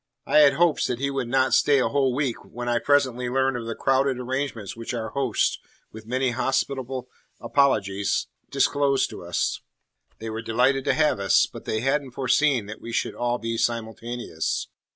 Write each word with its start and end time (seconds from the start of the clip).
I 0.25 0.39
had 0.39 0.53
hopes 0.53 0.87
that 0.87 0.97
he 0.97 1.11
would 1.11 1.27
not 1.27 1.53
stay 1.53 1.77
a 1.79 1.87
whole 1.87 2.15
week 2.15 2.43
when 2.43 2.67
I 2.67 2.79
presently 2.79 3.29
learned 3.29 3.55
of 3.55 3.67
the 3.67 3.75
crowded 3.75 4.17
arrangements 4.17 4.75
which 4.75 4.95
our 4.95 5.09
hosts, 5.09 5.59
with 5.91 6.07
many 6.07 6.31
hospitable 6.31 7.07
apologies, 7.39 8.25
disclosed 8.49 9.11
to 9.11 9.23
us. 9.23 9.61
They 10.17 10.31
were 10.31 10.41
delighted 10.41 10.85
to 10.85 10.95
have 10.95 11.19
us, 11.19 11.45
but 11.45 11.65
they 11.65 11.81
hadn't 11.81 12.13
foreseen 12.13 12.65
that 12.65 12.81
we 12.81 12.91
should 12.91 13.13
all 13.13 13.37
be 13.37 13.59
simultaneous. 13.59 14.69